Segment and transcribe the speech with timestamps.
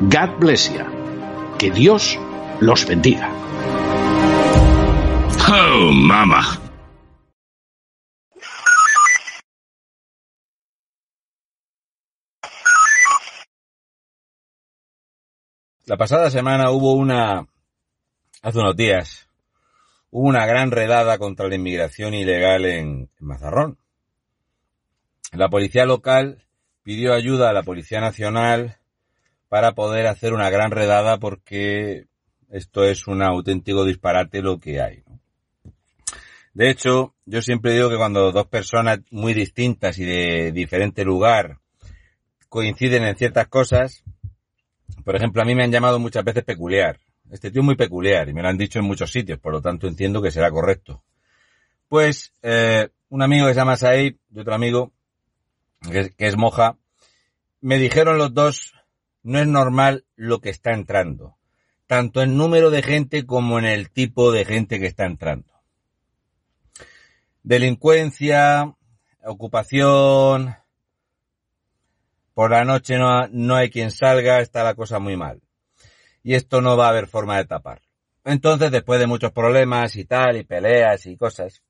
[0.00, 0.84] God bless you.
[1.58, 2.18] Que Dios
[2.60, 3.30] los bendiga.
[5.48, 6.58] Oh, mama.
[15.86, 17.46] La pasada semana hubo una,
[18.40, 19.28] hace unos días,
[20.10, 23.78] hubo una gran redada contra la inmigración ilegal en, en Mazarrón.
[25.32, 26.46] La policía local
[26.82, 28.78] pidió ayuda a la Policía Nacional
[29.52, 32.06] para poder hacer una gran redada porque
[32.48, 35.02] esto es un auténtico disparate lo que hay.
[36.54, 41.58] De hecho, yo siempre digo que cuando dos personas muy distintas y de diferente lugar
[42.48, 44.02] coinciden en ciertas cosas,
[45.04, 46.98] por ejemplo, a mí me han llamado muchas veces peculiar.
[47.30, 49.60] Este tío es muy peculiar y me lo han dicho en muchos sitios, por lo
[49.60, 51.02] tanto entiendo que será correcto.
[51.88, 54.92] Pues eh, un amigo que se llama Said y otro amigo
[55.90, 56.78] que es Moja,
[57.60, 58.72] me dijeron los dos,
[59.22, 61.36] no es normal lo que está entrando,
[61.86, 65.52] tanto en número de gente como en el tipo de gente que está entrando.
[67.42, 68.74] Delincuencia,
[69.24, 70.56] ocupación,
[72.34, 75.42] por la noche no, no hay quien salga, está la cosa muy mal.
[76.22, 77.82] Y esto no va a haber forma de tapar.
[78.24, 81.62] Entonces, después de muchos problemas y tal, y peleas y cosas,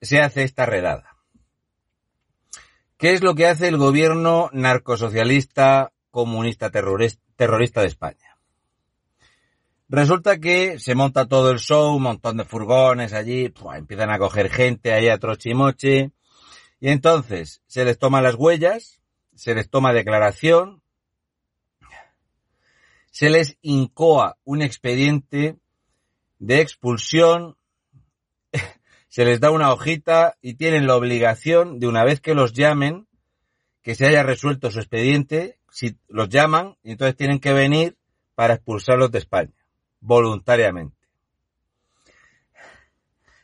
[0.00, 1.15] se hace esta redada.
[2.98, 8.38] ¿Qué es lo que hace el gobierno narcosocialista comunista terrorista, de España?
[9.90, 14.48] Resulta que se monta todo el show, un montón de furgones allí, empiezan a coger
[14.48, 16.12] gente ahí a trochimoche,
[16.80, 19.02] y entonces se les toma las huellas,
[19.34, 20.82] se les toma declaración,
[23.10, 25.58] se les incoa un expediente
[26.38, 27.58] de expulsión,
[29.16, 33.06] se les da una hojita y tienen la obligación de una vez que los llamen,
[33.80, 37.96] que se haya resuelto su expediente, si los llaman, entonces tienen que venir
[38.34, 39.54] para expulsarlos de España,
[40.00, 40.98] voluntariamente.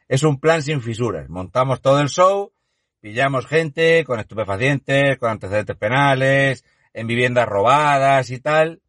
[0.08, 1.30] Es un plan sin fisuras.
[1.30, 2.52] Montamos todo el show,
[3.00, 8.82] pillamos gente con estupefacientes, con antecedentes penales, en viviendas robadas y tal,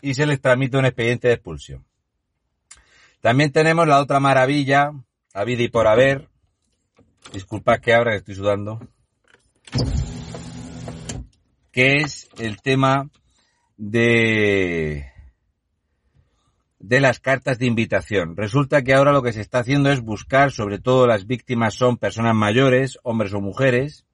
[0.00, 1.84] y se les tramita un expediente de expulsión.
[3.20, 4.92] También tenemos la otra maravilla,
[5.32, 6.28] a vida y por haber.
[7.32, 8.80] Disculpad que ahora estoy sudando.
[11.70, 13.10] Que es el tema
[13.76, 15.06] de
[16.80, 18.36] de las cartas de invitación.
[18.36, 21.98] Resulta que ahora lo que se está haciendo es buscar, sobre todo las víctimas son
[21.98, 24.06] personas mayores, hombres o mujeres,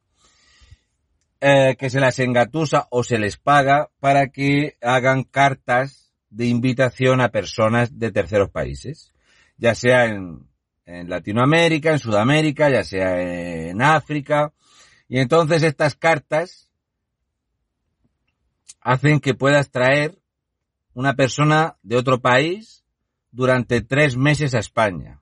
[1.40, 7.20] eh, que se las engatusa o se les paga para que hagan cartas de invitación
[7.20, 9.14] a personas de terceros países,
[9.56, 10.48] ya sea en,
[10.86, 14.52] en Latinoamérica, en Sudamérica, ya sea en África.
[15.08, 16.70] Y entonces estas cartas
[18.80, 20.18] hacen que puedas traer
[20.94, 22.84] una persona de otro país
[23.32, 25.20] durante tres meses a España.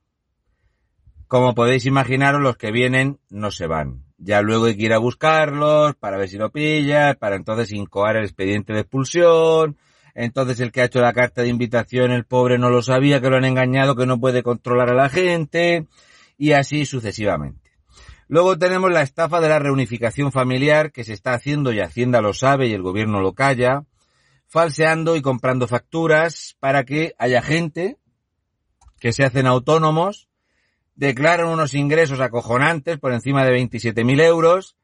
[1.26, 4.04] Como podéis imaginaros, los que vienen no se van.
[4.18, 8.16] Ya luego hay que ir a buscarlos para ver si lo pillas, para entonces incoar
[8.16, 9.76] el expediente de expulsión.
[10.14, 13.30] Entonces el que ha hecho la carta de invitación, el pobre no lo sabía, que
[13.30, 15.86] lo han engañado, que no puede controlar a la gente,
[16.38, 17.70] y así sucesivamente.
[18.28, 22.32] Luego tenemos la estafa de la reunificación familiar que se está haciendo y Hacienda lo
[22.32, 23.84] sabe y el gobierno lo calla,
[24.46, 27.98] falseando y comprando facturas para que haya gente
[28.98, 30.28] que se hacen autónomos,
[30.94, 34.76] declaran unos ingresos acojonantes por encima de 27.000 euros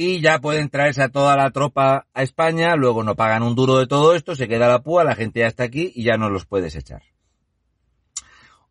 [0.00, 3.78] y ya pueden traerse a toda la tropa a España, luego no pagan un duro
[3.78, 6.30] de todo esto, se queda la púa, la gente ya está aquí y ya no
[6.30, 7.02] los puedes echar.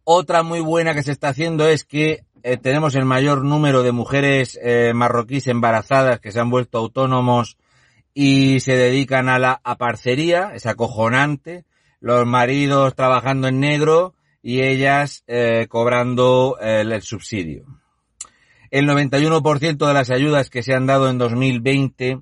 [0.05, 3.91] Otra muy buena que se está haciendo es que eh, tenemos el mayor número de
[3.91, 7.57] mujeres eh, marroquíes embarazadas que se han vuelto autónomos
[8.13, 11.65] y se dedican a la aparcería, es acojonante,
[11.99, 17.65] los maridos trabajando en negro y ellas eh, cobrando el, el subsidio.
[18.71, 22.19] El 91% de las ayudas que se han dado en 2020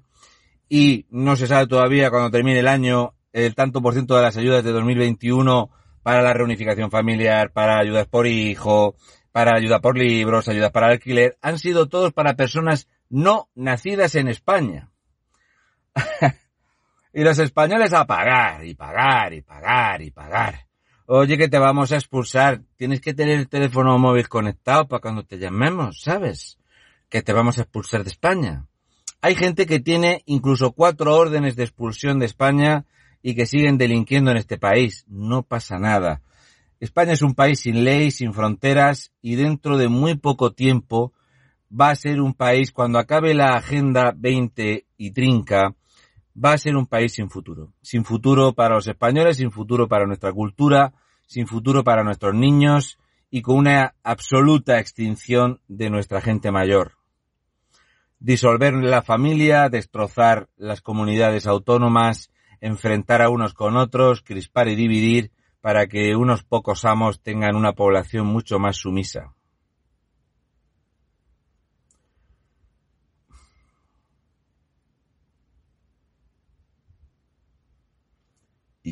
[0.70, 4.38] y no se sabe todavía cuando termine el año el tanto por ciento de las
[4.38, 5.70] ayudas de 2021
[6.04, 8.96] para la reunificación familiar, para ayudas por hijo,
[9.32, 14.30] para ayuda por libros, ayudas para alquiler, han sido todos para personas no nacidas en
[14.30, 14.92] España.
[17.14, 20.65] y los españoles a pagar, y pagar, y pagar, y pagar.
[21.08, 22.64] Oye, que te vamos a expulsar.
[22.78, 26.58] Tienes que tener el teléfono móvil conectado para cuando te llamemos, ¿sabes?
[27.10, 28.66] Que te vamos a expulsar de España.
[29.22, 32.86] Hay gente que tiene incluso cuatro órdenes de expulsión de España
[33.22, 35.06] y que siguen delinquiendo en este país.
[35.08, 36.22] No pasa nada.
[36.80, 41.14] España es un país sin ley, sin fronteras y dentro de muy poco tiempo
[41.70, 45.76] va a ser un país, cuando acabe la Agenda 20 y trinca,
[46.36, 47.74] va a ser un país sin futuro.
[47.82, 50.94] Sin futuro para los españoles, sin futuro para nuestra cultura,
[51.28, 53.00] sin futuro para nuestros niños
[53.30, 56.94] y con una absoluta extinción de nuestra gente mayor.
[58.20, 65.32] Disolver la familia, destrozar las comunidades autónomas, enfrentar a unos con otros, crispar y dividir
[65.62, 69.34] para que unos pocos amos tengan una población mucho más sumisa.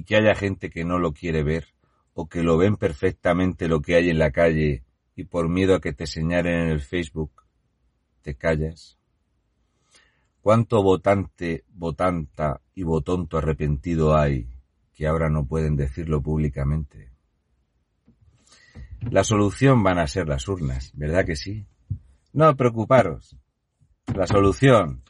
[0.04, 1.68] Que haya gente que no lo quiere ver
[2.14, 4.84] o que lo ven perfectamente lo que hay en la calle
[5.16, 7.44] y por miedo a que te señalen en el Facebook,
[8.22, 8.98] te callas?
[10.42, 14.50] ¿Cuánto votante, votanta y votonto arrepentido hay
[14.94, 17.12] que ahora no pueden decirlo públicamente?
[19.00, 21.66] La solución van a ser las urnas, ¿verdad que sí?
[22.32, 23.38] No preocuparos.
[24.14, 25.04] La solución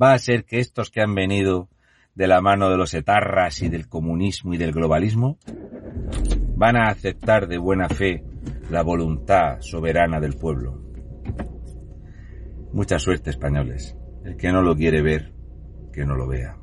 [0.00, 1.68] va a ser que estos que han venido
[2.14, 5.38] de la mano de los etarras y del comunismo y del globalismo,
[6.56, 8.24] van a aceptar de buena fe
[8.70, 10.82] la voluntad soberana del pueblo.
[12.72, 13.96] Mucha suerte, españoles.
[14.24, 15.32] El que no lo quiere ver,
[15.92, 16.61] que no lo vea.